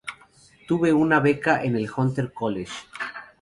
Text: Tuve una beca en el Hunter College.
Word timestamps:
Tuve 0.67 0.91
una 0.91 1.19
beca 1.19 1.63
en 1.63 1.75
el 1.75 1.87
Hunter 1.95 2.33
College. 2.33 2.73